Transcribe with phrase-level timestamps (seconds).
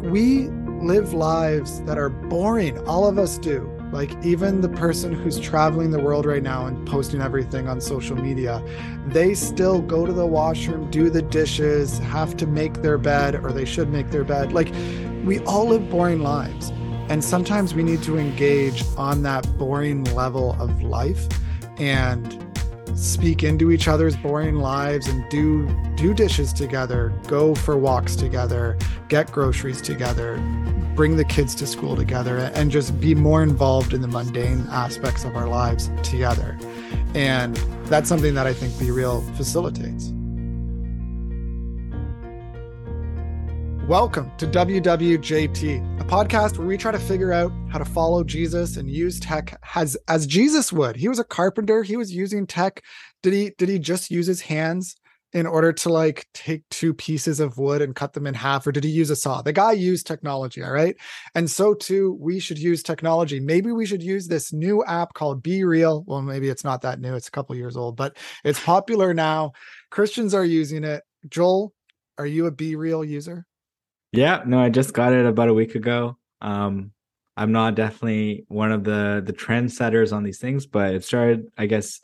[0.00, 0.48] like we
[0.80, 2.78] live lives that are boring.
[2.86, 3.70] All of us do.
[3.92, 8.16] Like even the person who's traveling the world right now and posting everything on social
[8.16, 8.62] media,
[9.06, 13.52] they still go to the washroom, do the dishes, have to make their bed, or
[13.52, 14.52] they should make their bed.
[14.52, 14.72] Like
[15.24, 16.70] we all live boring lives.
[17.08, 21.26] And sometimes we need to engage on that boring level of life
[21.78, 22.49] and
[23.00, 28.76] speak into each other's boring lives and do do dishes together, go for walks together,
[29.08, 30.36] get groceries together,
[30.94, 35.24] bring the kids to school together and just be more involved in the mundane aspects
[35.24, 36.58] of our lives together.
[37.14, 40.12] And that's something that I think Be Real facilitates.
[43.90, 48.76] Welcome to WWJT, a podcast where we try to figure out how to follow Jesus
[48.76, 50.94] and use tech as as Jesus would.
[50.94, 52.84] He was a carpenter, he was using tech.
[53.24, 54.94] Did he did he just use his hands
[55.32, 58.70] in order to like take two pieces of wood and cut them in half or
[58.70, 59.42] did he use a saw?
[59.42, 60.94] The guy used technology, all right?
[61.34, 63.40] And so too we should use technology.
[63.40, 66.04] Maybe we should use this new app called Be Real.
[66.06, 67.16] Well, maybe it's not that new.
[67.16, 69.50] It's a couple years old, but it's popular now.
[69.90, 71.02] Christians are using it.
[71.28, 71.72] Joel,
[72.18, 73.46] are you a Be Real user?
[74.12, 76.16] Yeah, no, I just got it about a week ago.
[76.40, 76.92] Um,
[77.36, 81.66] I'm not definitely one of the the trendsetters on these things, but it started, I
[81.66, 82.00] guess,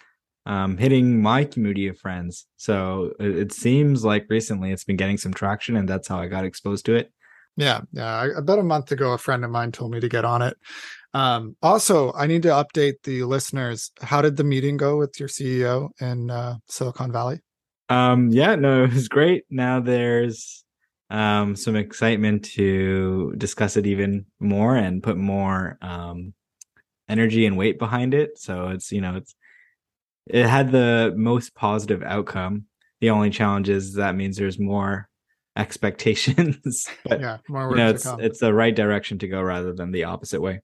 [0.46, 2.46] um, hitting my community of friends.
[2.56, 6.28] So it, it, seems like recently it's been getting some traction, and that's how I
[6.28, 7.12] got exposed to it.
[7.56, 8.28] Yeah, yeah.
[8.36, 10.56] About a month ago, a friend of mine told me to get on it.
[11.14, 13.90] Um, also, I need to update the listeners.
[14.00, 17.40] How did the meeting go with your CEO in uh, Silicon Valley?
[17.88, 19.44] Um, yeah, no, it was great.
[19.50, 20.64] Now there's
[21.10, 26.34] um, some excitement to discuss it even more and put more um,
[27.08, 28.38] energy and weight behind it.
[28.38, 29.34] So it's you know it's
[30.26, 32.64] it had the most positive outcome.
[33.00, 35.08] The only challenge is that means there's more
[35.56, 36.88] expectations.
[37.04, 40.04] but, yeah, more you know, it's it's the right direction to go rather than the
[40.04, 40.60] opposite way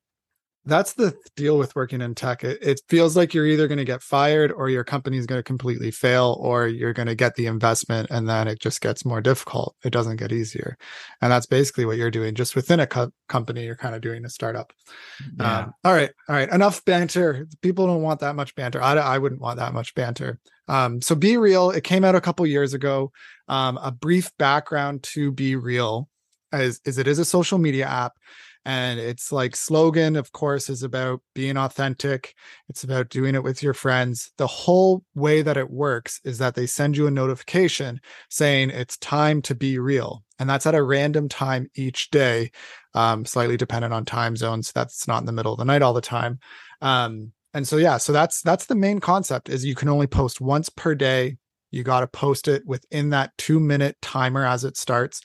[0.64, 2.44] that's the deal with working in tech.
[2.44, 5.42] It, it feels like you're either going to get fired or your company's going to
[5.42, 9.20] completely fail or you're going to get the investment and then it just gets more
[9.20, 9.74] difficult.
[9.84, 10.76] It doesn't get easier.
[11.20, 13.64] And that's basically what you're doing just within a co- company.
[13.64, 14.72] You're kind of doing a startup.
[15.36, 15.58] Yeah.
[15.58, 16.10] Um, all right.
[16.28, 16.50] All right.
[16.50, 17.48] Enough banter.
[17.60, 18.80] People don't want that much banter.
[18.80, 20.38] I, I wouldn't want that much banter.
[20.68, 23.10] Um, so Be Real, it came out a couple years ago.
[23.48, 26.08] Um, a brief background to Be Real
[26.52, 28.12] is, is it is a social media app
[28.64, 32.34] and its like slogan of course is about being authentic.
[32.68, 34.32] It's about doing it with your friends.
[34.36, 38.96] The whole way that it works is that they send you a notification saying it's
[38.98, 40.22] time to be real.
[40.38, 42.50] And that's at a random time each day
[42.94, 44.72] um, slightly dependent on time zones.
[44.72, 46.38] That's not in the middle of the night all the time.
[46.80, 50.40] Um, and so yeah so that's that's the main concept is you can only post
[50.40, 51.36] once per day
[51.72, 55.22] you got to post it within that two minute timer as it starts.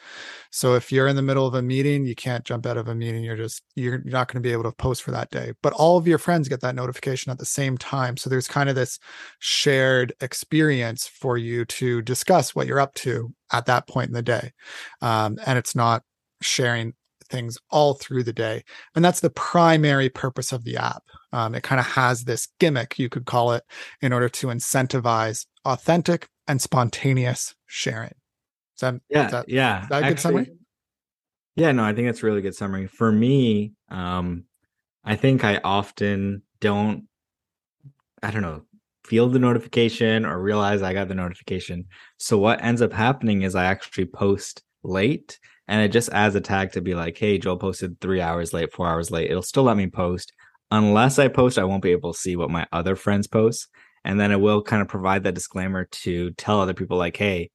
[0.49, 2.95] So if you're in the middle of a meeting, you can't jump out of a
[2.95, 3.23] meeting.
[3.23, 5.53] You're just, you're not going to be able to post for that day.
[5.61, 8.17] But all of your friends get that notification at the same time.
[8.17, 8.97] So there's kind of this
[9.39, 14.21] shared experience for you to discuss what you're up to at that point in the
[14.21, 14.53] day.
[15.01, 16.03] Um, and it's not
[16.41, 16.93] sharing
[17.29, 18.63] things all through the day.
[18.95, 21.03] And that's the primary purpose of the app.
[21.33, 23.63] Um, it kind of has this gimmick, you could call it,
[24.01, 28.13] in order to incentivize authentic and spontaneous sharing.
[28.75, 29.83] Is that, yeah, is that, yeah.
[29.83, 30.51] Is that a Actually, good summary?
[31.55, 32.87] Yeah, no, I think that's a really good summary.
[32.87, 34.43] For me, um,
[35.03, 37.07] I think I often don't,
[38.21, 38.63] I don't know,
[39.05, 41.85] feel the notification or realize I got the notification.
[42.17, 46.41] So what ends up happening is I actually post late and it just adds a
[46.41, 49.31] tag to be like, hey, Joel posted three hours late, four hours late.
[49.31, 50.33] It'll still let me post.
[50.71, 53.67] Unless I post, I won't be able to see what my other friends post
[54.07, 57.51] and then it will kind of provide that disclaimer to tell other people like hey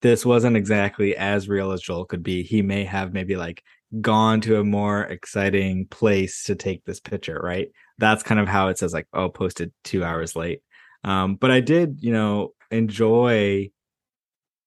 [0.00, 2.42] this wasn't exactly as real as joel could be.
[2.42, 3.62] He may have maybe like
[4.00, 7.68] gone to a more exciting place to take this picture right?
[7.98, 10.62] That's kind of how it says like oh posted two hours late.
[11.04, 13.70] Um, but i did you know enjoy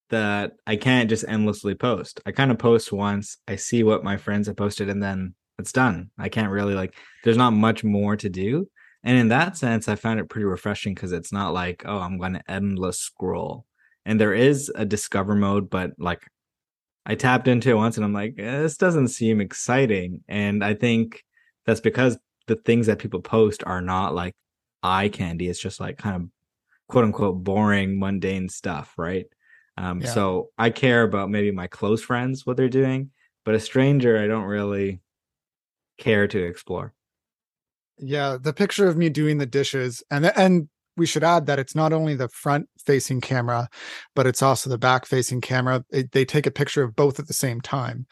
[0.10, 2.22] that i can't just endlessly post.
[2.28, 5.72] I kind of post once i see what my friends have posted and then it's
[5.72, 6.12] done.
[6.20, 6.94] I can't really like
[7.24, 8.70] there's not much more to do
[9.04, 12.18] and in that sense, I found it pretty refreshing because it's not like, oh, I'm
[12.18, 13.66] going to endless scroll.
[14.06, 16.22] And there is a discover mode, but like
[17.06, 20.24] I tapped into it once and I'm like, eh, this doesn't seem exciting.
[20.28, 21.24] And I think
[21.66, 22.18] that's because
[22.48, 24.34] the things that people post are not like
[24.82, 25.48] eye candy.
[25.48, 26.30] It's just like kind of
[26.88, 29.26] quote unquote boring, mundane stuff, right?
[29.78, 30.08] Um, yeah.
[30.08, 33.12] So I care about maybe my close friends, what they're doing,
[33.46, 35.02] but a stranger, I don't really
[35.98, 36.94] care to explore
[38.00, 41.76] yeah the picture of me doing the dishes and and we should add that it's
[41.76, 43.70] not only the front facing camera,
[44.16, 45.86] but it's also the back facing camera.
[45.92, 48.08] It, they take a picture of both at the same time,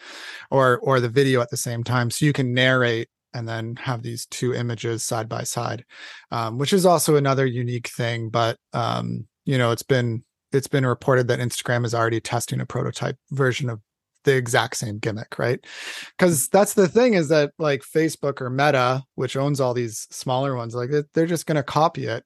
[0.51, 4.01] or or the video at the same time, so you can narrate and then have
[4.01, 5.83] these two images side by side,
[6.31, 8.29] um, which is also another unique thing.
[8.29, 12.65] But um, you know, it's been it's been reported that Instagram is already testing a
[12.65, 13.81] prototype version of
[14.25, 15.61] the exact same gimmick, right?
[15.61, 16.09] Mm.
[16.17, 20.55] Because that's the thing is that like Facebook or Meta, which owns all these smaller
[20.55, 22.23] ones, like they're just going to copy it.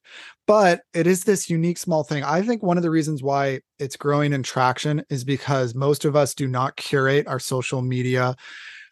[0.48, 2.24] But it is this unique small thing.
[2.24, 6.16] I think one of the reasons why it's growing in traction is because most of
[6.16, 8.36] us do not curate our social media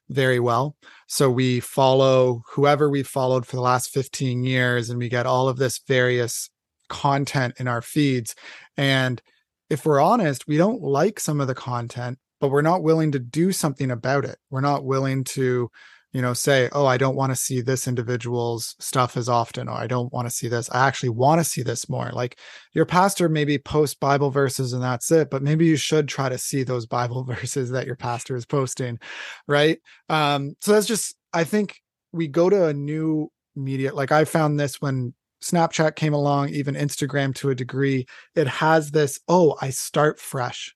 [0.09, 0.75] very well.
[1.07, 5.49] So we follow whoever we followed for the last 15 years and we get all
[5.49, 6.49] of this various
[6.89, 8.35] content in our feeds.
[8.77, 9.21] And
[9.69, 13.19] if we're honest, we don't like some of the content, but we're not willing to
[13.19, 14.37] do something about it.
[14.49, 15.69] We're not willing to,
[16.13, 19.73] you know, say, oh, I don't want to see this individual's stuff as often, or
[19.73, 20.69] I don't want to see this.
[20.71, 22.09] I actually want to see this more.
[22.11, 22.39] Like
[22.73, 26.37] your pastor maybe post Bible verses and that's it, but maybe you should try to
[26.37, 28.99] see those Bible verses that your pastor is posting,
[29.47, 29.79] right?
[30.09, 31.81] Um, so that's just, I think
[32.11, 33.93] we go to a new media.
[33.93, 38.05] Like I found this when Snapchat came along, even Instagram to a degree.
[38.35, 40.73] It has this, oh, I start fresh.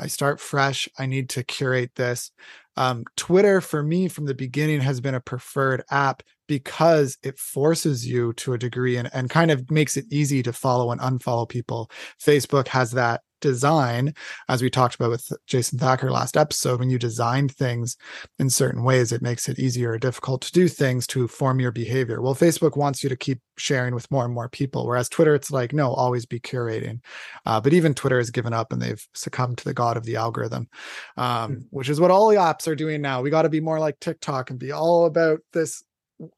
[0.00, 0.88] I start fresh.
[0.98, 2.30] I need to curate this.
[2.76, 8.06] Um, Twitter, for me, from the beginning, has been a preferred app because it forces
[8.06, 11.48] you to a degree and, and kind of makes it easy to follow and unfollow
[11.48, 11.90] people.
[12.20, 14.14] Facebook has that design,
[14.48, 17.96] as we talked about with Jason Thacker last episode, when you design things
[18.38, 21.72] in certain ways, it makes it easier or difficult to do things to form your
[21.72, 22.20] behavior.
[22.20, 25.50] Well, Facebook wants you to keep sharing with more and more people, whereas Twitter, it's
[25.50, 27.00] like, no, always be curating.
[27.46, 30.16] Uh, but even Twitter has given up and they've succumbed to the god of the
[30.16, 30.68] algorithm,
[31.16, 31.54] um, mm-hmm.
[31.70, 33.22] which is what all the apps are doing now.
[33.22, 35.82] We got to be more like TikTok and be all about this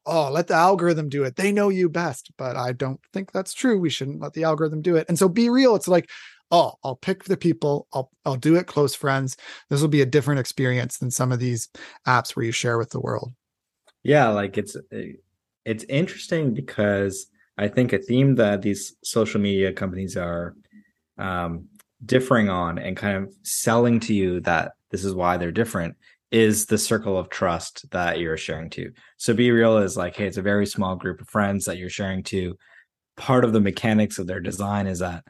[0.05, 3.53] oh let the algorithm do it they know you best but i don't think that's
[3.53, 5.75] true we shouldn't let the algorithm do it and so be real.
[5.75, 6.09] it's like
[6.51, 9.37] oh, I'll pick the people, I'll I'll do it close friends.
[9.69, 11.69] This will be a different experience than some of these
[12.07, 13.31] apps where you share with the world.
[14.03, 15.13] Yeah, like it's eh,
[15.65, 20.55] it's interesting because I think a theme that these social media companies are
[21.17, 21.67] um,
[22.05, 25.95] differing on and kind of selling to you that this is why they're different
[26.31, 28.91] is the circle of trust that you're sharing to.
[29.17, 31.89] So be real is like, hey, it's a very small group of friends that you're
[31.89, 32.57] sharing to.
[33.15, 35.23] Part of the mechanics of their design is that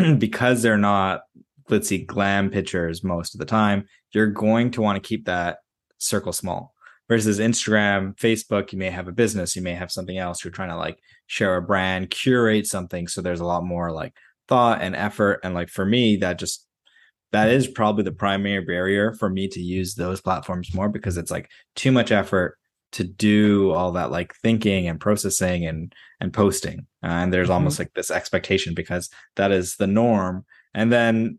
[0.18, 1.22] because they're not
[1.68, 5.58] glitzy glam pictures most of the time, you're going to want to keep that
[5.98, 6.74] circle small.
[7.08, 10.44] Versus Instagram, Facebook, you may have a business, you may have something else.
[10.44, 13.08] You're trying to like share a brand, curate something.
[13.08, 14.14] So there's a lot more like
[14.46, 15.40] thought and effort.
[15.42, 16.68] And like for me, that just
[17.32, 21.32] that is probably the primary barrier for me to use those platforms more because it's
[21.32, 22.56] like too much effort
[22.92, 27.54] to do all that like thinking and processing and and posting uh, and there's mm-hmm.
[27.54, 30.44] almost like this expectation because that is the norm
[30.74, 31.38] and then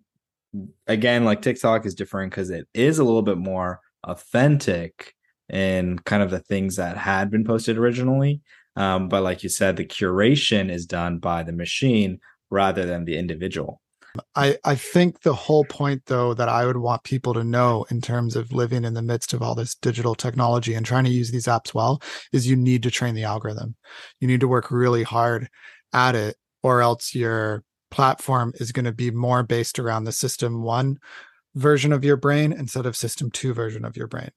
[0.88, 5.14] again like tiktok is different because it is a little bit more authentic
[5.50, 8.42] in kind of the things that had been posted originally
[8.78, 12.20] um, but like you said the curation is done by the machine
[12.50, 13.82] rather than the individual
[14.36, 18.02] I, I think the whole point, though, that I would want people to know in
[18.02, 21.32] terms of living in the midst of all this digital technology and trying to use
[21.32, 23.76] these apps well is you need to train the algorithm.
[24.20, 25.50] You need to work really hard
[25.94, 30.64] at it, or else your platform is going to be more based around the system
[30.64, 30.98] one
[31.56, 34.32] version of your brain instead of system two version of your brain.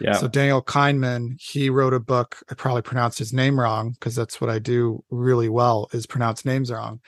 [0.00, 0.14] Yeah.
[0.14, 2.38] So Daniel Kahneman, he wrote a book.
[2.50, 6.44] I probably pronounced his name wrong because that's what I do really well is pronounce
[6.44, 7.00] names wrong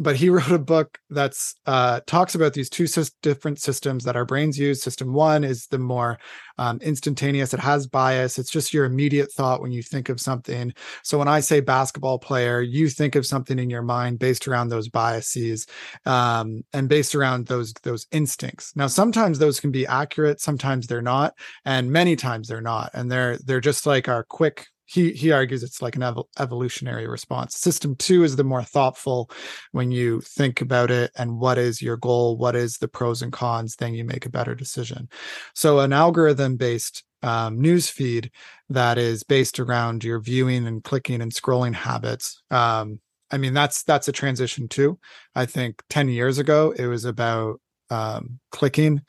[0.00, 4.16] but he wrote a book that's uh, talks about these two sy- different systems that
[4.16, 4.82] our brains use.
[4.82, 6.18] System one is the more
[6.58, 8.38] um, instantaneous; it has bias.
[8.38, 10.72] It's just your immediate thought when you think of something.
[11.04, 14.68] So when I say basketball player, you think of something in your mind based around
[14.68, 15.66] those biases
[16.06, 18.72] um, and based around those those instincts.
[18.74, 23.12] Now, sometimes those can be accurate, sometimes they're not, and many times they're not, and
[23.12, 27.56] they're they're just like our quick he he argues it's like an ev- evolutionary response.
[27.56, 29.30] System 2 is the more thoughtful
[29.70, 33.32] when you think about it and what is your goal what is the pros and
[33.32, 35.08] cons then you make a better decision.
[35.54, 38.32] So an algorithm based um, news feed
[38.68, 42.98] that is based around your viewing and clicking and scrolling habits um,
[43.30, 44.98] i mean that's that's a transition too.
[45.36, 49.02] I think 10 years ago it was about um, clicking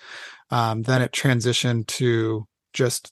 [0.51, 3.11] um, then it transitioned to just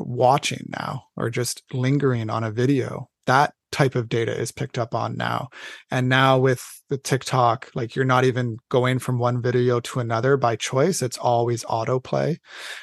[0.00, 4.92] watching now or just lingering on a video that type of data is picked up
[4.92, 5.48] on now.
[5.90, 10.36] And now with the TikTok, like you're not even going from one video to another
[10.36, 11.00] by choice.
[11.00, 12.38] It's always autoplay.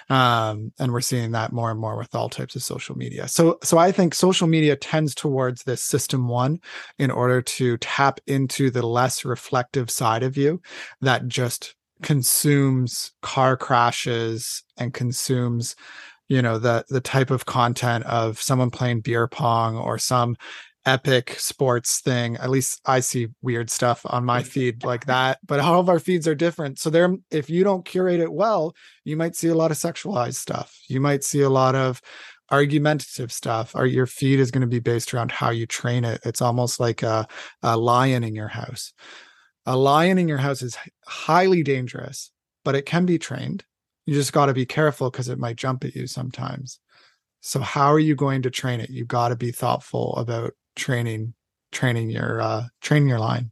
[0.10, 3.28] Um, and we're seeing that more and more with all types of social media.
[3.28, 6.60] So so I think social media tends towards this system one
[6.98, 10.62] in order to tap into the less reflective side of you
[11.02, 15.76] that just consumes car crashes and consumes
[16.30, 20.36] you know the the type of content of someone playing beer pong or some
[20.86, 22.38] epic sports thing.
[22.38, 26.00] At least i see weird stuff on my feed like that but all of our
[26.00, 26.80] feeds are different.
[26.80, 30.36] So there if you don't curate it well you might see a lot of sexualized
[30.36, 30.80] stuff.
[30.88, 32.02] You might see a lot of
[32.50, 36.22] argumentative stuff or your feed is going to be based around how you train it.
[36.24, 37.28] It's almost like a,
[37.62, 38.94] a lion in your house.
[39.66, 42.32] A lion in your house is highly dangerous
[42.64, 43.64] but it can be trained
[44.08, 46.80] you just got to be careful because it might jump at you sometimes.
[47.42, 48.90] So how are you going to train it?
[48.90, 51.34] You got to be thoughtful about training
[51.72, 53.52] training your uh training your line.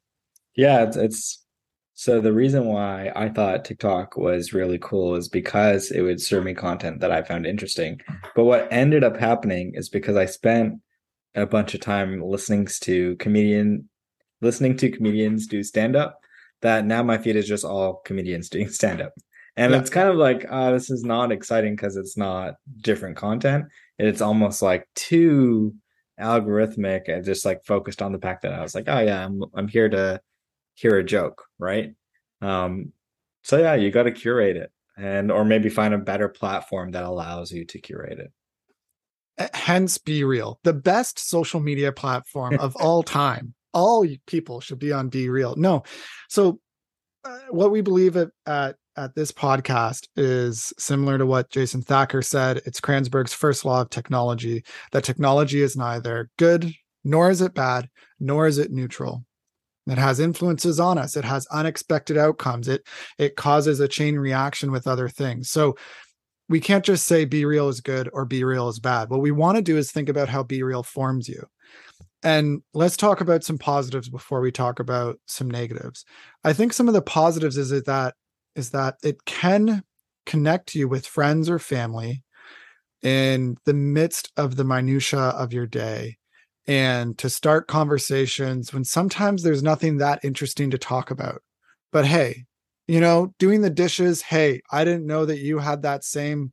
[0.56, 1.46] Yeah it's, it's
[1.94, 6.44] so the reason why i thought tiktok was really cool is because it would serve
[6.44, 8.00] me content that i found interesting.
[8.36, 10.76] But what ended up happening is because i spent
[11.36, 13.90] a bunch of time listening to comedian
[14.42, 16.20] listening to comedians do stand up
[16.62, 19.14] that now my feed is just all comedians doing stand up
[19.58, 19.80] and yeah.
[19.80, 23.66] it's kind of like uh, this is not exciting because it's not different content
[23.98, 25.74] it's almost like too
[26.20, 29.44] algorithmic and just like focused on the fact that I was like, oh yeah, I'm
[29.54, 30.22] I'm here to
[30.74, 31.94] hear a joke, right?
[32.42, 32.92] Um,
[33.44, 37.04] so yeah, you got to curate it, and or maybe find a better platform that
[37.04, 39.52] allows you to curate it.
[39.54, 43.54] Hence, be real the best social media platform of all time.
[43.74, 45.84] All people should be on be real No,
[46.30, 46.60] so
[47.26, 52.22] uh, what we believe at, at at this podcast is similar to what Jason Thacker
[52.22, 52.62] said.
[52.66, 56.74] It's Kranzberg's first law of technology that technology is neither good
[57.04, 59.26] nor is it bad, nor is it neutral.
[59.88, 61.16] It has influences on us.
[61.16, 62.68] It has unexpected outcomes.
[62.68, 62.88] It
[63.20, 65.50] it causes a chain reaction with other things.
[65.50, 65.76] So
[66.50, 69.10] we can't just say be real is good or be real is bad.
[69.10, 71.44] What we want to do is think about how be real forms you.
[72.24, 76.06] And let's talk about some positives before we talk about some negatives.
[76.44, 78.16] I think some of the positives is that
[78.56, 79.84] is that it can
[80.26, 82.24] connect you with friends or family
[83.02, 86.18] in the midst of the minutia of your day.
[86.68, 91.42] And to start conversations when sometimes there's nothing that interesting to talk about.
[91.92, 92.46] But hey
[92.88, 96.52] you know doing the dishes hey i didn't know that you had that same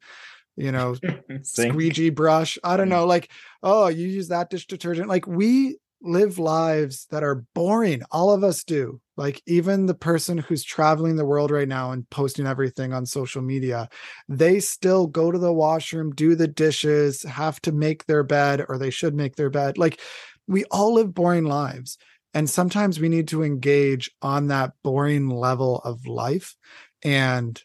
[0.56, 0.96] you know
[1.42, 2.58] squeegee brush.
[2.64, 2.90] I don't mm.
[2.90, 3.30] know like
[3.62, 5.08] oh you use that dish detergent.
[5.08, 8.02] Like we live lives that are boring.
[8.10, 9.00] All of us do.
[9.22, 13.40] Like even the person who's traveling the world right now and posting everything on social
[13.40, 13.88] media,
[14.28, 18.78] they still go to the washroom, do the dishes, have to make their bed, or
[18.78, 19.78] they should make their bed.
[19.78, 20.00] Like
[20.48, 21.98] we all live boring lives.
[22.34, 26.56] And sometimes we need to engage on that boring level of life
[27.04, 27.62] and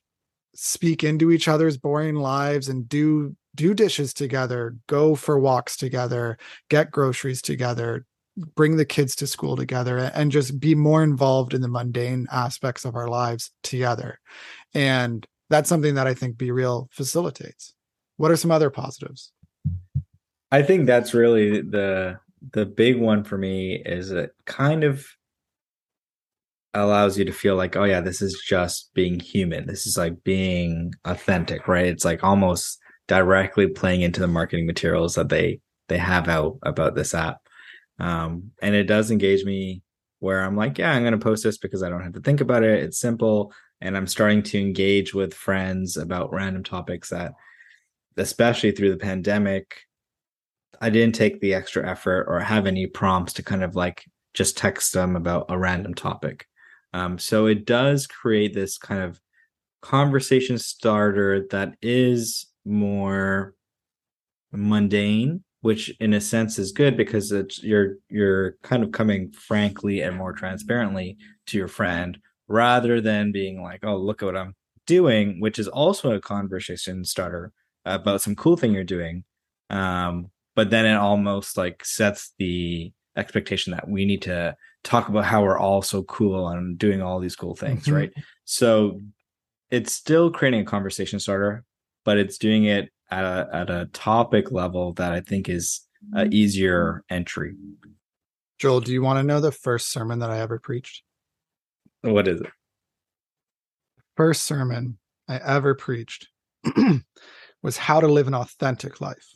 [0.54, 6.38] speak into each other's boring lives and do do dishes together, go for walks together,
[6.70, 8.06] get groceries together,
[8.38, 12.86] bring the kids to school together and just be more involved in the mundane aspects
[12.86, 14.20] of our lives together.
[14.74, 17.74] And that's something that I think Be Real facilitates.
[18.18, 19.32] What are some other positives?
[20.52, 22.20] I think that's really the
[22.52, 25.06] the big one for me is it kind of
[26.74, 30.24] allows you to feel like oh yeah this is just being human this is like
[30.24, 35.98] being authentic right it's like almost directly playing into the marketing materials that they they
[35.98, 37.40] have out about this app
[38.00, 39.82] um, and it does engage me
[40.20, 42.42] where I'm like, yeah, I'm going to post this because I don't have to think
[42.42, 42.84] about it.
[42.84, 43.54] It's simple.
[43.82, 47.34] And I'm starting to engage with friends about random topics that,
[48.18, 49.82] especially through the pandemic,
[50.82, 54.58] I didn't take the extra effort or have any prompts to kind of like just
[54.58, 56.48] text them about a random topic.
[56.94, 59.20] Um, so it does create this kind of
[59.82, 63.54] conversation starter that is more
[64.52, 70.02] mundane which in a sense is good because it's you're you're kind of coming frankly
[70.02, 74.56] and more transparently to your friend rather than being like oh look at what i'm
[74.86, 77.52] doing which is also a conversation starter
[77.86, 79.24] about some cool thing you're doing
[79.70, 85.26] um, but then it almost like sets the expectation that we need to talk about
[85.26, 87.96] how we're all so cool and doing all these cool things mm-hmm.
[87.96, 88.14] right
[88.46, 89.02] so
[89.70, 91.66] it's still creating a conversation starter
[92.06, 95.82] but it's doing it at a at a topic level that I think is
[96.14, 96.34] an mm-hmm.
[96.34, 97.56] easier entry.
[98.60, 101.04] Joel, do you want to know the first sermon that I ever preached?
[102.02, 102.48] What is it?
[104.16, 104.98] First sermon
[105.28, 106.28] I ever preached
[107.64, 109.36] was how to live an authentic life.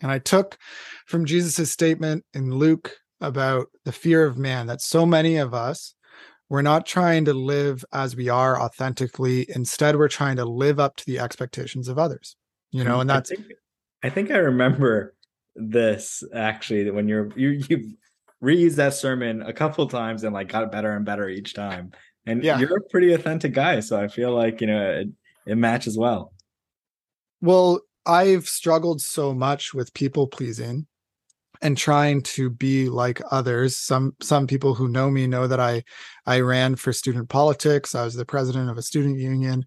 [0.00, 0.58] And I took
[1.06, 5.94] from Jesus' statement in Luke about the fear of man that so many of us
[6.48, 9.46] we're not trying to live as we are authentically.
[9.54, 12.36] Instead we're trying to live up to the expectations of others
[12.70, 13.46] you know hmm, and that's i think
[14.02, 15.14] i, think I remember
[15.56, 17.94] this actually when you're you you
[18.42, 21.90] reused that sermon a couple times and like got better and better each time.
[22.24, 22.56] And yeah.
[22.56, 25.08] you're a pretty authentic guy so i feel like you know it,
[25.46, 26.32] it matches well.
[27.40, 30.86] Well i've struggled so much with people pleasing
[31.60, 33.76] and trying to be like others.
[33.76, 35.82] Some some people who know me know that i
[36.26, 37.94] i ran for student politics.
[37.94, 39.64] I was the president of a student union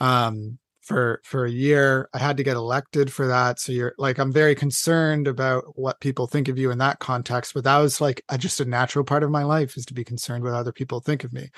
[0.00, 2.08] um, for for a year.
[2.12, 3.60] I had to get elected for that.
[3.60, 7.54] So you're like i'm very concerned about what people think of you in that context
[7.54, 10.04] but that was like a, just a natural part of my life is to be
[10.04, 11.48] concerned what other people think of me.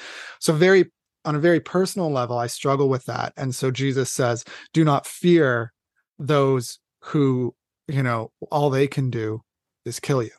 [0.40, 0.90] So very
[1.26, 3.32] on a very personal level i struggle with that.
[3.36, 5.72] And so jesus says do not fear
[6.18, 7.54] those who
[7.88, 9.40] you know all they can do
[9.84, 10.30] is kill you.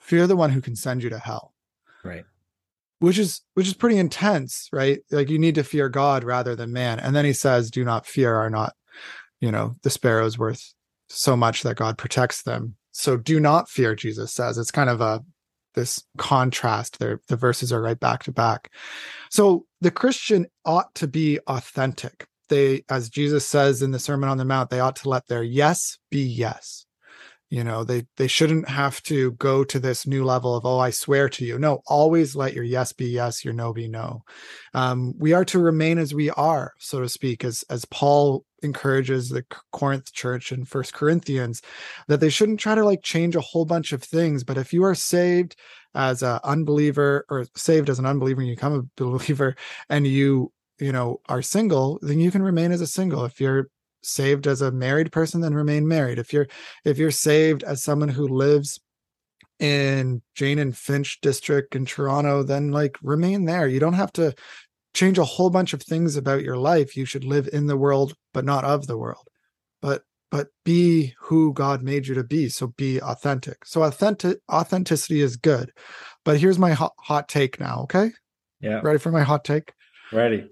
[0.00, 1.54] Fear the one who can send you to hell.
[2.04, 2.24] Right.
[3.00, 5.00] Which is which is pretty intense, right?
[5.10, 6.98] Like you need to fear God rather than man.
[6.98, 8.74] And then he says, Do not fear, are not,
[9.40, 10.74] you know, the sparrows worth
[11.08, 12.76] so much that God protects them.
[12.92, 14.58] So do not fear, Jesus says.
[14.58, 15.22] It's kind of a
[15.78, 18.72] this contrast there the verses are right back to back
[19.30, 24.38] so the christian ought to be authentic they as jesus says in the sermon on
[24.38, 26.84] the mount they ought to let their yes be yes
[27.50, 30.90] you know they they shouldn't have to go to this new level of oh i
[30.90, 31.58] swear to you.
[31.58, 34.24] No always let your yes be yes your no be no.
[34.74, 39.28] Um, we are to remain as we are so to speak as as paul encourages
[39.28, 41.62] the corinth church in first corinthians
[42.08, 44.84] that they shouldn't try to like change a whole bunch of things but if you
[44.84, 45.54] are saved
[45.94, 49.54] as an unbeliever or saved as an unbeliever and you become a believer
[49.88, 53.24] and you you know are single then you can remain as a single.
[53.24, 53.68] If you're
[54.02, 56.18] saved as a married person then remain married.
[56.18, 56.48] If you're
[56.84, 58.80] if you're saved as someone who lives
[59.58, 63.66] in jane and finch district in toronto then like remain there.
[63.66, 64.34] You don't have to
[64.94, 66.96] change a whole bunch of things about your life.
[66.96, 69.26] You should live in the world but not of the world.
[69.82, 73.64] But but be who god made you to be so be authentic.
[73.64, 75.72] So authentic authenticity is good.
[76.24, 78.10] But here's my hot, hot take now okay?
[78.60, 78.80] Yeah.
[78.82, 79.72] Ready for my hot take?
[80.12, 80.48] Ready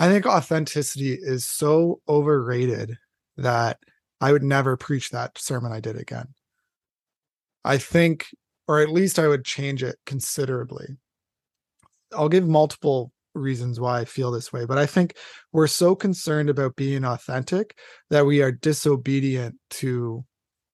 [0.00, 2.96] I think authenticity is so overrated
[3.36, 3.78] that
[4.18, 6.28] I would never preach that sermon I did again.
[7.66, 8.28] I think,
[8.66, 10.96] or at least I would change it considerably.
[12.16, 15.16] I'll give multiple reasons why I feel this way, but I think
[15.52, 17.76] we're so concerned about being authentic
[18.08, 20.24] that we are disobedient to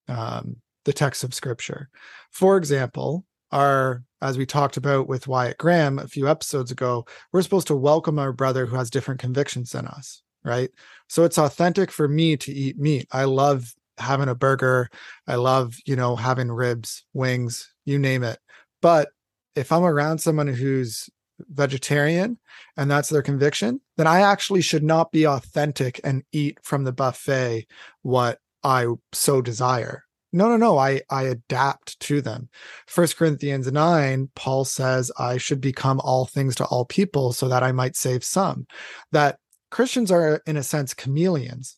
[0.07, 1.89] um, the text of scripture.
[2.31, 7.43] For example, our as we talked about with Wyatt Graham a few episodes ago, we're
[7.43, 10.71] supposed to welcome our brother who has different convictions than us, right?
[11.09, 13.07] So it's authentic for me to eat meat.
[13.13, 14.89] I love having a burger.
[15.27, 18.39] I love, you know, having ribs, wings, you name it.
[18.81, 19.11] But
[19.55, 21.11] if I'm around someone who's
[21.51, 22.39] vegetarian
[22.77, 26.93] and that's their conviction, then I actually should not be authentic and eat from the
[26.93, 27.67] buffet
[28.03, 32.49] what I so desire no no no i i adapt to them.
[32.87, 37.63] First corinthians 9 paul says i should become all things to all people so that
[37.63, 38.67] i might save some.
[39.13, 39.39] That
[39.71, 41.77] christians are in a sense chameleons.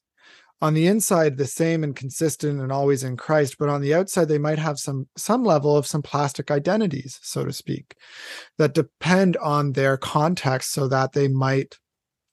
[0.60, 4.26] On the inside the same and consistent and always in christ but on the outside
[4.26, 7.94] they might have some some level of some plastic identities so to speak
[8.58, 11.78] that depend on their context so that they might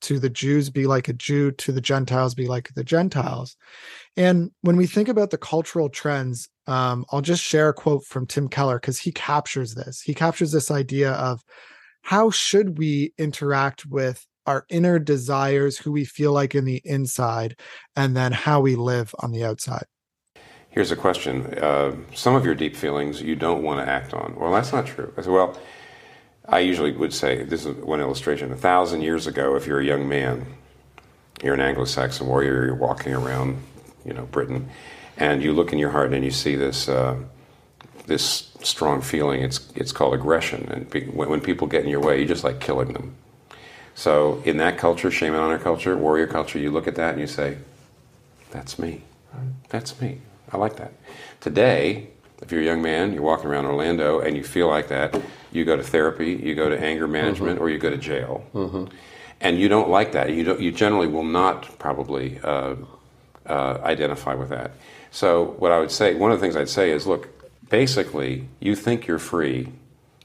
[0.06, 3.58] to the Jews be like a Jew, to the Gentiles be like the Gentiles.
[4.16, 8.26] And when we think about the cultural trends, um, I'll just share a quote from
[8.26, 10.02] Tim Keller because he captures this.
[10.02, 11.42] He captures this idea of
[12.04, 17.60] how should we interact with our inner desires, who we feel like in the inside,
[17.96, 19.86] and then how we live on the outside.
[20.70, 21.46] Here's a question.
[21.58, 24.36] Uh, some of your deep feelings you don't want to act on.
[24.38, 25.12] Well, that's not true.
[25.18, 25.58] I said, well,
[26.48, 28.52] I usually would say this is one illustration.
[28.52, 30.46] A thousand years ago, if you're a young man,
[31.44, 33.62] you're an Anglo-Saxon warrior, you're walking around,
[34.06, 34.70] you know, Britain,
[35.18, 37.16] and you look in your heart and you see this uh,
[38.06, 39.42] this strong feeling.
[39.42, 42.94] It's it's called aggression, and when people get in your way, you just like killing
[42.94, 43.16] them.
[43.96, 47.20] So in that culture, shame and honor culture, warrior culture, you look at that and
[47.20, 47.58] you say,
[48.52, 49.04] "That's me.
[49.70, 50.20] That's me.
[50.52, 50.94] I like that."
[51.42, 52.10] Today,
[52.42, 55.16] if you're a young man, you're walking around Orlando and you feel like that,
[55.56, 57.64] you go to therapy, you go to anger management, mm-hmm.
[57.64, 58.46] or you go to jail.
[58.54, 58.86] Mm-hmm.
[59.42, 60.32] And you don't like that.
[60.32, 60.60] You don't.
[60.60, 62.76] You generally will not probably uh,
[63.46, 64.72] uh, identify with that.
[65.12, 67.28] So what I would say, one of the things I'd say is, look,
[67.70, 69.72] basically, you think you're free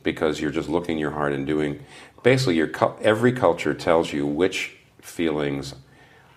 [0.02, 1.84] because you're just looking your heart and doing.
[2.22, 5.74] Basically, your every culture tells you which feelings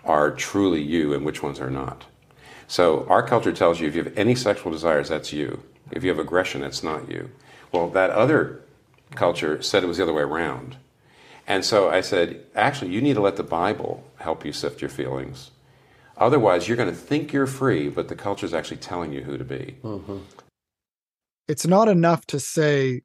[0.03, 2.05] are truly you and which ones are not.
[2.67, 5.61] So our culture tells you if you have any sexual desires, that's you.
[5.91, 7.29] If you have aggression, that's not you.
[7.71, 8.61] Well, that other
[9.15, 10.77] culture said it was the other way around.
[11.47, 14.89] And so I said, actually, you need to let the Bible help you sift your
[14.89, 15.51] feelings.
[16.17, 19.37] Otherwise, you're going to think you're free, but the culture is actually telling you who
[19.37, 19.75] to be.
[19.83, 20.19] Mm-hmm.
[21.47, 23.01] It's not enough to say,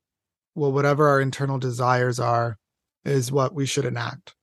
[0.55, 2.59] well, whatever our internal desires are
[3.05, 4.35] is what we should enact.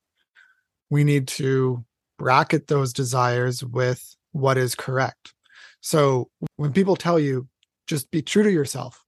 [0.90, 1.86] We need to
[2.18, 5.34] bracket those desires with what is correct.
[5.82, 7.48] So when people tell you,
[7.88, 9.05] just be true to yourself,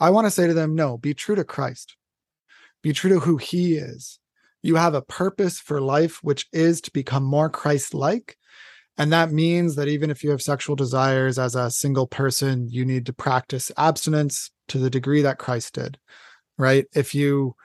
[0.00, 1.96] I want to say to them, no, be true to Christ.
[2.82, 4.18] Be true to who he is.
[4.62, 8.36] You have a purpose for life, which is to become more Christ like.
[8.98, 12.84] And that means that even if you have sexual desires as a single person, you
[12.84, 15.98] need to practice abstinence to the degree that Christ did,
[16.58, 16.86] right?
[16.94, 17.56] If you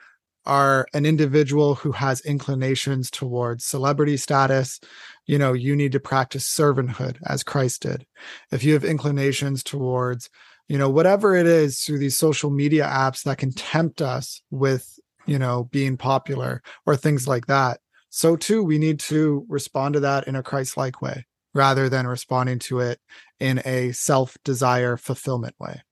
[0.46, 4.80] are an individual who has inclinations towards celebrity status,
[5.26, 8.06] you know, you need to practice servanthood as Christ did.
[8.50, 10.30] If you have inclinations towards,
[10.68, 14.98] you know, whatever it is through these social media apps that can tempt us with,
[15.26, 20.00] you know, being popular or things like that, so too we need to respond to
[20.00, 23.00] that in a Christ-like way rather than responding to it
[23.40, 25.82] in a self-desire fulfillment way.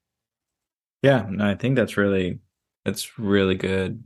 [1.02, 2.38] Yeah, I think that's really
[2.84, 4.02] it's really good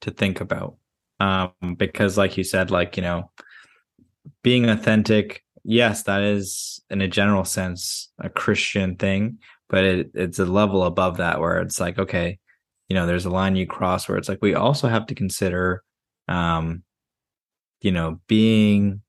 [0.00, 0.76] to think about
[1.20, 3.30] um, because like you said like you know
[4.42, 9.38] being authentic yes that is in a general sense a christian thing
[9.72, 12.38] but it, it's a level above that where it's like okay
[12.88, 15.82] you know there's a line you cross where it's like we also have to consider
[16.28, 16.84] um
[17.80, 19.02] you know being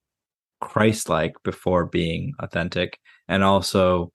[0.62, 2.97] christ-like before being authentic
[3.28, 4.12] and also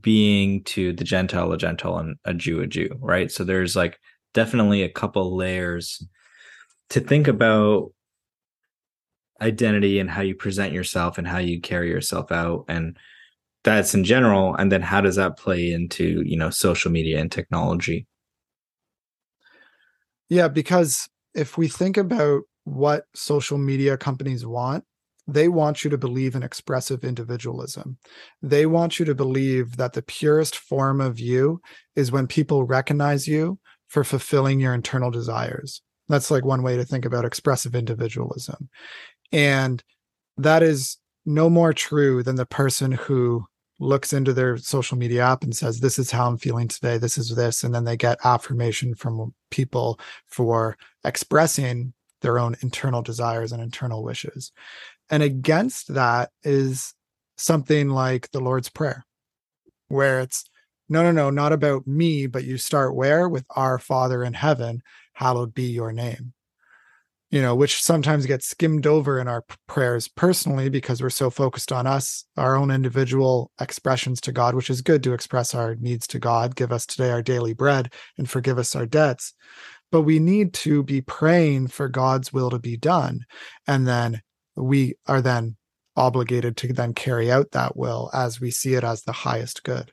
[0.00, 3.30] being to the gentile a gentile and a jew a jew right?
[3.30, 3.98] So there's like
[4.32, 6.06] definitely a couple layers
[6.90, 7.92] to think about
[9.40, 12.96] identity and how you present yourself and how you carry yourself out and
[13.64, 17.30] that's in general and then how does that play into you know social media and
[17.32, 18.06] technology
[20.28, 24.84] yeah because if we think about what social media companies want
[25.28, 27.96] they want you to believe in expressive individualism.
[28.42, 31.60] They want you to believe that the purest form of you
[31.94, 35.82] is when people recognize you for fulfilling your internal desires.
[36.08, 38.68] That's like one way to think about expressive individualism.
[39.30, 39.82] And
[40.36, 43.44] that is no more true than the person who
[43.82, 46.98] looks into their social media app and says, This is how I'm feeling today.
[46.98, 47.64] This is this.
[47.64, 54.02] And then they get affirmation from people for expressing their own internal desires and internal
[54.02, 54.52] wishes.
[55.10, 56.94] And against that is
[57.36, 59.04] something like the Lord's Prayer,
[59.88, 60.44] where it's
[60.88, 63.28] no, no, no, not about me, but you start where?
[63.28, 64.82] With our Father in heaven,
[65.14, 66.34] hallowed be your name.
[67.32, 71.72] You know, which sometimes gets skimmed over in our prayers personally because we're so focused
[71.72, 76.06] on us, our own individual expressions to God, which is good to express our needs
[76.08, 76.54] to God.
[76.54, 79.32] Give us today our daily bread and forgive us our debts.
[79.90, 83.20] But we need to be praying for God's will to be done.
[83.66, 84.20] And then
[84.54, 85.56] we are then
[85.96, 89.90] obligated to then carry out that will as we see it as the highest good.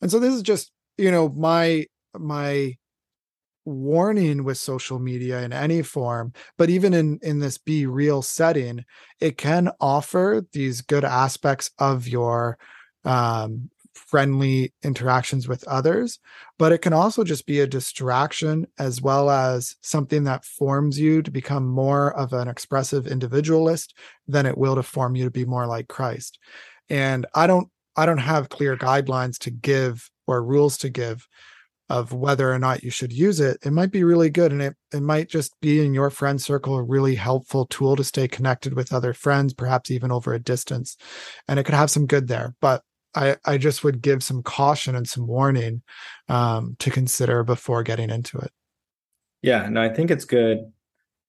[0.00, 2.76] And so this is just, you know, my my
[3.66, 8.84] warning with social media in any form but even in in this be real setting
[9.20, 12.56] it can offer these good aspects of your
[13.04, 16.20] um, friendly interactions with others
[16.58, 21.20] but it can also just be a distraction as well as something that forms you
[21.20, 23.94] to become more of an expressive individualist
[24.28, 26.38] than it will to form you to be more like Christ.
[26.88, 31.26] And i don't i don't have clear guidelines to give or rules to give
[31.88, 34.52] of whether or not you should use it, it might be really good.
[34.52, 38.04] And it, it might just be in your friend circle a really helpful tool to
[38.04, 40.96] stay connected with other friends, perhaps even over a distance.
[41.46, 42.54] And it could have some good there.
[42.60, 42.82] But
[43.14, 45.82] I, I just would give some caution and some warning
[46.28, 48.50] um, to consider before getting into it.
[49.42, 50.72] Yeah, no, I think it's good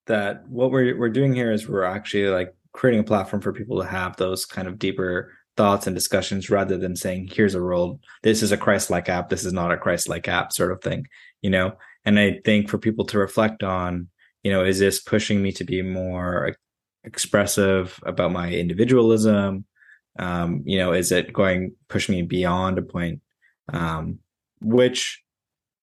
[0.06, 3.80] that what we're we're doing here is we're actually like creating a platform for people
[3.80, 8.00] to have those kind of deeper thoughts and discussions rather than saying here's a role
[8.22, 9.28] this is a christ-like app.
[9.28, 11.06] This is not a christ-like app sort of thing
[11.42, 11.72] you know?
[12.04, 14.08] And i think for people to reflect on
[14.44, 16.56] you know is this pushing me to be more
[17.04, 19.64] expressive about my individualism?
[20.18, 23.20] Um you know is it going push me beyond a point?
[23.72, 24.20] Um
[24.60, 25.22] which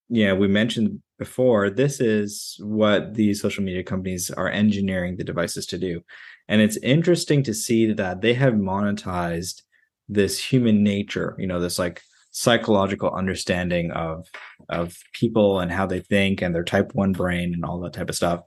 [0.09, 5.65] yeah we mentioned before this is what these social media companies are engineering the devices
[5.65, 6.01] to do
[6.47, 9.61] and it's interesting to see that they have monetized
[10.07, 12.01] this human nature, you know, this like
[12.31, 14.27] psychological understanding of
[14.69, 18.09] of people and how they think and their type one brain and all that type
[18.09, 18.41] of stuff.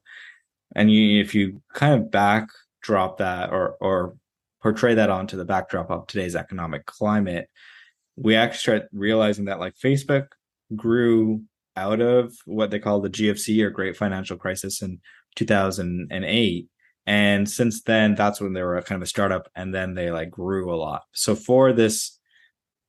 [0.77, 4.15] And you if you kind of backdrop that or or
[4.63, 7.49] portray that onto the backdrop of today's economic climate,
[8.17, 10.29] we actually start realizing that like Facebook
[10.77, 11.43] grew
[11.79, 15.01] out of what they call the GFC or Great Financial Crisis in
[15.37, 16.69] 2008.
[17.07, 20.31] And since then, that's when they were kind of a startup and then they like
[20.31, 21.05] grew a lot.
[21.13, 22.19] So for this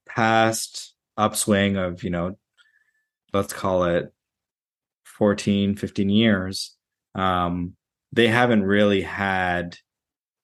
[0.08, 2.38] past upswing of, you know,
[3.32, 4.12] let's call it
[5.06, 6.76] 14, 15 years,
[7.16, 7.76] um,
[8.12, 9.78] they haven't really had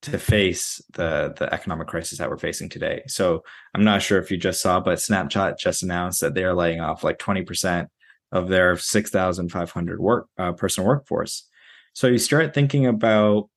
[0.03, 3.01] to face the the economic crisis that we're facing today.
[3.07, 6.79] So I'm not sure if you just saw, but Snapchat just announced that they're laying
[6.79, 7.87] off like 20%
[8.35, 11.47] of their 6,500 work uh, person workforce.
[11.93, 13.49] So you start thinking about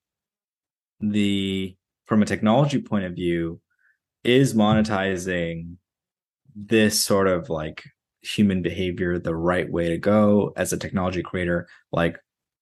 [1.01, 3.61] the from a technology point of view,
[4.23, 5.77] is monetizing
[6.55, 7.83] this sort of like
[8.23, 11.67] human behavior the right way to go as a technology creator?
[11.91, 12.17] Like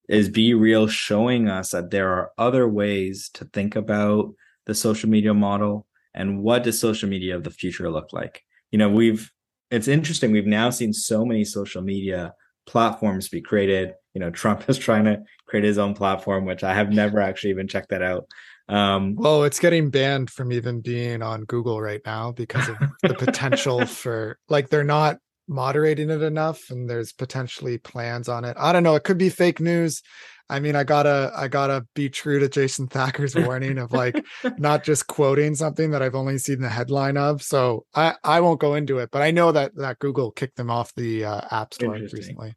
[0.08, 4.32] is BeReal showing us that there are other ways to think about
[4.64, 8.78] the social media model and what does social media of the future look like you
[8.78, 9.30] know we've
[9.76, 12.32] it's interesting we've now seen so many social media
[12.66, 16.74] platforms be created you know trump is trying to create his own platform which i
[16.74, 18.26] have never actually even checked that out
[18.68, 23.14] um well it's getting banned from even being on google right now because of the
[23.14, 28.56] potential for like they're not moderating it enough and there's potentially plans on it.
[28.58, 30.02] I don't know, it could be fake news.
[30.48, 34.24] I mean, I gotta I gotta be true to Jason Thacker's warning of like
[34.58, 37.42] not just quoting something that I've only seen the headline of.
[37.42, 40.70] So I I won't go into it, but I know that that Google kicked them
[40.70, 42.54] off the uh, App Store recently.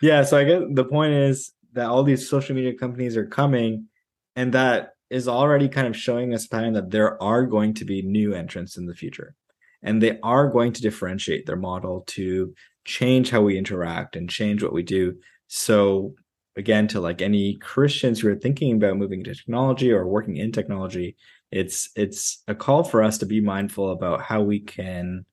[0.00, 3.88] Yeah, so I guess the point is that all these social media companies are coming,
[4.36, 8.02] and that is already kind of showing us pattern that there are going to be
[8.02, 9.34] new entrants in the future
[9.82, 14.62] and they are going to differentiate their model to change how we interact and change
[14.62, 15.14] what we do
[15.46, 16.14] so
[16.56, 20.52] again to like any christians who are thinking about moving to technology or working in
[20.52, 21.16] technology
[21.50, 25.24] it's it's a call for us to be mindful about how we can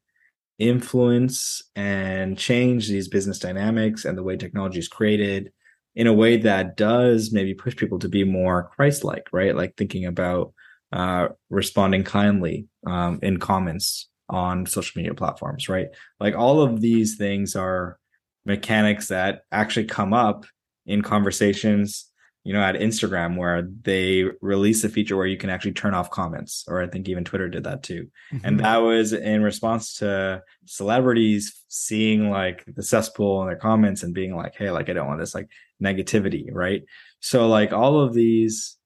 [0.59, 5.51] influence and change these business dynamics and the way technology is created
[5.95, 10.05] in a way that does maybe push people to be more christ-like right like thinking
[10.05, 10.53] about
[10.93, 15.87] uh, responding kindly um, in comments on social media platforms, right?
[16.19, 17.99] Like all of these things are
[18.45, 20.45] mechanics that actually come up
[20.85, 22.07] in conversations,
[22.43, 26.09] you know, at Instagram where they release a feature where you can actually turn off
[26.09, 28.07] comments, or I think even Twitter did that too.
[28.33, 28.45] Mm-hmm.
[28.45, 34.13] And that was in response to celebrities seeing like the cesspool in their comments and
[34.13, 35.49] being like, hey, like I don't want this like
[35.81, 36.83] negativity, right?
[37.19, 38.77] So like all of these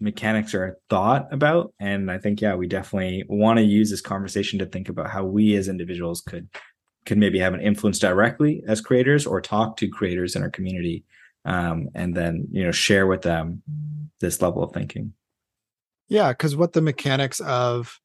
[0.00, 4.58] mechanics are thought about and i think yeah we definitely want to use this conversation
[4.58, 6.48] to think about how we as individuals could
[7.04, 11.04] could maybe have an influence directly as creators or talk to creators in our community
[11.44, 13.62] um, and then you know share with them
[14.20, 15.12] this level of thinking
[16.08, 18.00] yeah because what the mechanics of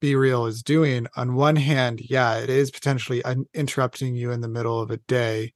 [0.00, 3.22] be real is doing on one hand yeah it is potentially
[3.54, 5.52] interrupting you in the middle of a day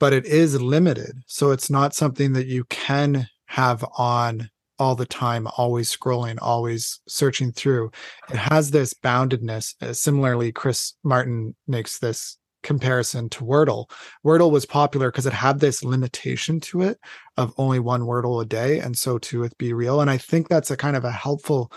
[0.00, 4.48] but it is limited so it's not something that you can have on
[4.82, 7.90] all the time, always scrolling, always searching through.
[8.30, 9.74] It has this boundedness.
[9.80, 13.90] Uh, similarly, Chris Martin makes this comparison to Wordle.
[14.24, 16.98] Wordle was popular because it had this limitation to it
[17.36, 20.00] of only one Wordle a day, and so too with BeReal.
[20.00, 21.72] And I think that's a kind of a helpful,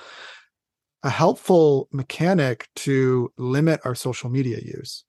[1.04, 5.05] a helpful mechanic to limit our social media use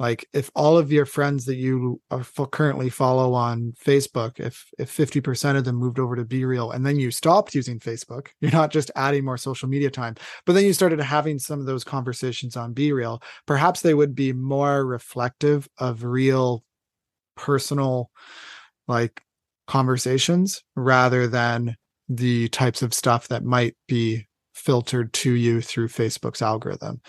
[0.00, 4.96] like if all of your friends that you are currently follow on facebook if if
[4.96, 8.72] 50% of them moved over to BeReal and then you stopped using facebook you're not
[8.72, 12.56] just adding more social media time but then you started having some of those conversations
[12.56, 16.64] on BeReal perhaps they would be more reflective of real
[17.36, 18.10] personal
[18.88, 19.22] like
[19.68, 21.76] conversations rather than
[22.08, 24.26] the types of stuff that might be
[24.60, 27.00] filtered to you through Facebook's algorithm.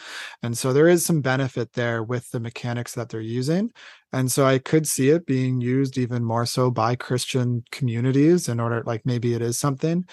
[0.41, 3.71] And so there is some benefit there with the mechanics that they're using.
[4.13, 8.59] And so I could see it being used even more so by Christian communities in
[8.59, 10.05] order, like maybe it is something.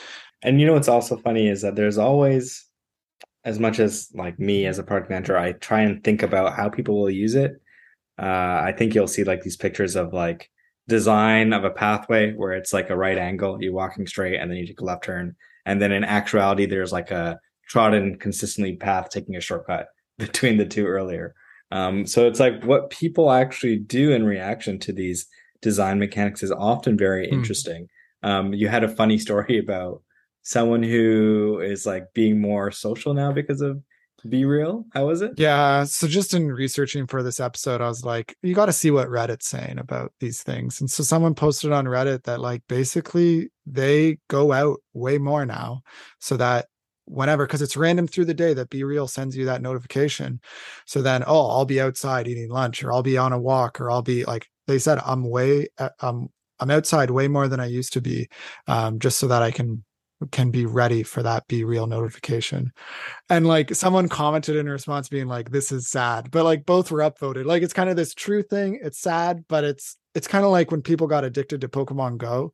[0.42, 2.64] And you know what's also funny is that there's always,
[3.44, 6.68] as much as like me as a product manager, I try and think about how
[6.68, 7.52] people will use it.
[8.20, 10.50] Uh, I think you'll see like these pictures of like
[10.88, 14.58] design of a pathway where it's like a right angle, you're walking straight and then
[14.58, 15.36] you take a left turn
[15.68, 20.66] and then in actuality there's like a trodden consistently path taking a shortcut between the
[20.66, 21.34] two earlier
[21.70, 25.26] um, so it's like what people actually do in reaction to these
[25.60, 27.32] design mechanics is often very mm.
[27.32, 27.86] interesting
[28.22, 30.02] um, you had a funny story about
[30.42, 33.80] someone who is like being more social now because of
[34.26, 35.32] BeReal how was it?
[35.36, 38.90] Yeah so just in researching for this episode i was like you got to see
[38.90, 40.80] what reddit's saying about these things.
[40.80, 45.82] And so someone posted on reddit that like basically they go out way more now
[46.20, 46.66] so that
[47.04, 50.40] whenever because it's random through the day that be real sends you that notification.
[50.86, 53.90] So then oh i'll be outside eating lunch or i'll be on a walk or
[53.90, 55.68] i'll be like they said i'm way
[56.00, 56.28] i'm
[56.60, 58.28] i'm outside way more than i used to be
[58.66, 59.84] um just so that i can
[60.32, 62.72] can be ready for that be real notification.
[63.28, 67.00] And like someone commented in response being like this is sad but like both were
[67.00, 67.44] upvoted.
[67.44, 70.70] Like it's kind of this true thing it's sad but it's it's kind of like
[70.70, 72.52] when people got addicted to pokemon go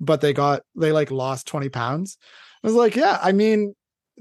[0.00, 2.18] but they got they like lost 20 pounds.
[2.62, 3.74] I was like yeah i mean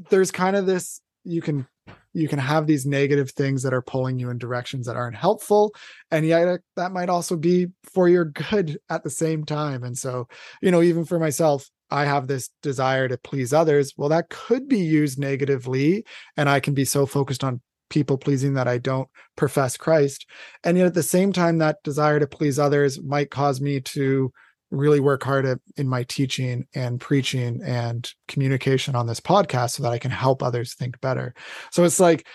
[0.09, 1.67] there's kind of this you can
[2.13, 5.73] you can have these negative things that are pulling you in directions that aren't helpful
[6.11, 9.83] and yet uh, that might also be for your good at the same time.
[9.83, 10.27] And so
[10.61, 14.67] you know even for myself i have this desire to please others well that could
[14.67, 16.03] be used negatively
[16.37, 20.25] and i can be so focused on people pleasing that i don't profess christ
[20.63, 24.31] and yet at the same time that desire to please others might cause me to
[24.73, 29.83] really work hard at in my teaching and preaching and communication on this podcast so
[29.83, 31.33] that I can help others think better.
[31.71, 32.27] So it's like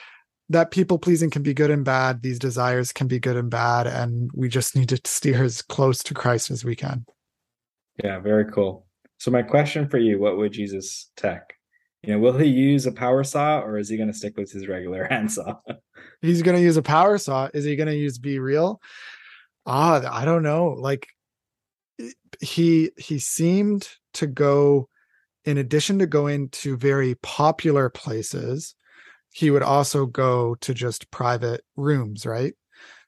[0.48, 2.22] that people pleasing can be good and bad.
[2.22, 3.86] These desires can be good and bad.
[3.86, 7.04] And we just need to steer as close to Christ as we can.
[8.02, 8.86] Yeah, very cool.
[9.18, 11.54] So my question for you, what would Jesus tech?
[12.02, 14.52] You know, will he use a power saw or is he going to stick with
[14.52, 15.60] his regular handsaw?
[16.22, 17.48] He's going to use a power saw.
[17.52, 18.78] Is he going to use BeReal?
[19.66, 20.68] Ah, I don't know.
[20.68, 21.08] Like
[22.40, 24.88] he he seemed to go
[25.44, 28.74] in addition to going to very popular places
[29.30, 32.54] he would also go to just private rooms right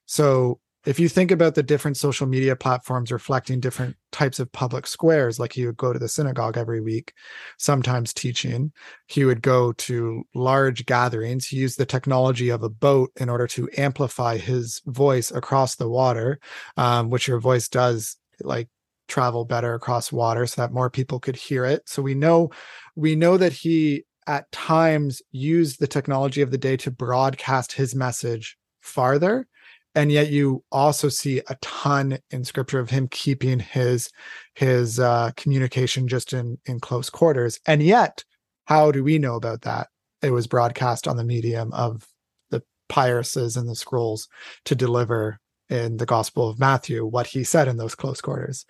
[0.05, 4.87] so if you think about the different social media platforms reflecting different types of public
[4.87, 7.13] squares like he would go to the synagogue every week
[7.57, 8.71] sometimes teaching
[9.07, 13.47] he would go to large gatherings he used the technology of a boat in order
[13.47, 16.39] to amplify his voice across the water
[16.77, 18.67] um, which your voice does like
[19.11, 21.87] travel better across water so that more people could hear it.
[21.87, 22.49] So we know
[22.95, 27.93] we know that he at times used the technology of the day to broadcast his
[27.93, 29.47] message farther
[29.95, 34.09] and yet you also see a ton in scripture of him keeping his
[34.55, 38.23] his uh, communication just in in close quarters and yet
[38.65, 39.87] how do we know about that
[40.21, 42.07] it was broadcast on the medium of
[42.49, 44.27] the papyruses and the scrolls
[44.65, 48.65] to deliver in the Gospel of Matthew what he said in those close quarters.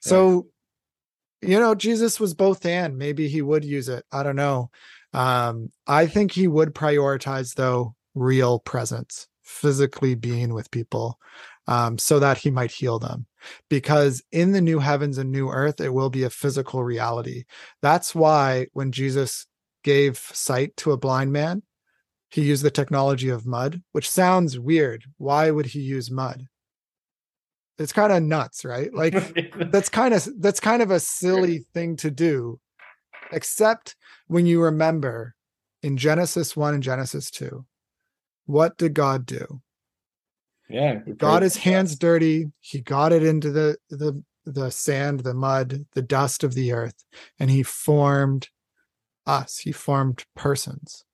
[0.00, 0.48] So,
[1.42, 2.96] you know, Jesus was both and.
[2.96, 4.04] Maybe he would use it.
[4.10, 4.70] I don't know.
[5.12, 11.18] Um, I think he would prioritize, though, real presence, physically being with people,
[11.68, 13.26] um, so that he might heal them.
[13.70, 17.44] Because in the new heavens and new earth, it will be a physical reality.
[17.80, 19.46] That's why when Jesus
[19.84, 21.62] gave sight to a blind man,
[22.28, 25.04] he used the technology of mud, which sounds weird.
[25.16, 26.48] Why would he use mud?
[27.78, 28.92] It's kind of nuts, right?
[28.94, 29.14] Like
[29.70, 32.58] that's kind of that's kind of a silly thing to do,
[33.30, 33.94] except
[34.26, 35.36] when you remember
[35.82, 37.64] in Genesis 1 and Genesis 2,
[38.46, 39.60] what did God do?
[40.68, 41.00] Yeah.
[41.16, 42.50] got his hands dirty.
[42.60, 47.04] He got it into the the the sand, the mud, the dust of the earth,
[47.38, 48.48] and he formed
[49.26, 49.58] us.
[49.58, 51.04] He formed persons.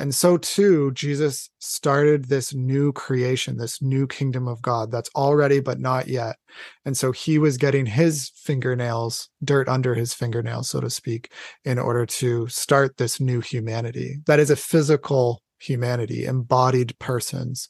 [0.00, 5.58] And so too, Jesus started this new creation, this new kingdom of God that's already
[5.58, 6.36] but not yet.
[6.84, 11.32] And so he was getting his fingernails, dirt under his fingernails, so to speak,
[11.64, 14.18] in order to start this new humanity.
[14.26, 17.68] That is a physical humanity, embodied persons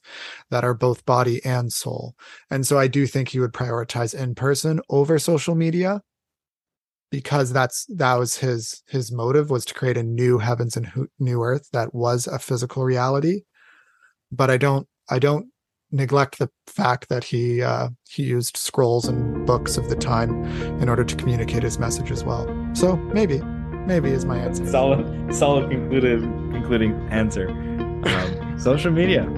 [0.50, 2.14] that are both body and soul.
[2.50, 6.02] And so I do think he would prioritize in person over social media
[7.10, 11.42] because that's that was his his motive was to create a new heavens and new
[11.42, 13.42] earth that was a physical reality.
[14.30, 15.46] But i don't i don't
[15.90, 20.44] neglect the fact that he uh, he used scrolls and books of the time
[20.82, 22.46] in order to communicate his message as well.
[22.74, 23.40] So maybe
[23.86, 24.66] maybe is my answer.
[24.66, 26.22] Solid solid concluded
[26.52, 27.48] concluding answer
[28.08, 29.28] um, social media.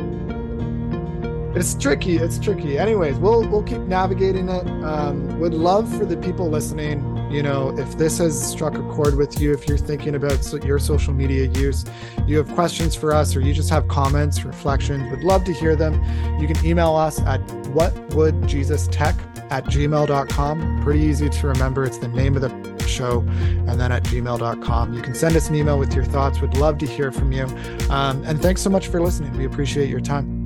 [1.55, 2.79] It's tricky it's tricky.
[2.79, 4.67] Anyways we'll we'll keep navigating it.
[4.85, 9.17] Um, would love for the people listening you know if this has struck a chord
[9.17, 11.85] with you if you're thinking about your social media use
[12.27, 15.77] you have questions for us or you just have comments reflections would love to hear
[15.77, 15.95] them.
[16.41, 19.17] You can email us at what would jesus tech
[19.51, 21.85] at gmail.com pretty easy to remember.
[21.85, 23.21] It's the name of the show.
[23.21, 26.41] And then at gmail.com you can send us an email with your thoughts.
[26.41, 27.45] Would love to hear from you.
[27.91, 29.37] Um, and thanks so much for listening.
[29.37, 30.41] We appreciate your time.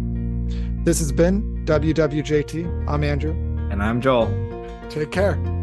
[0.85, 3.33] This has been wwjt i'm andrew.
[3.71, 4.29] And i'm joel.
[4.90, 5.54] Take care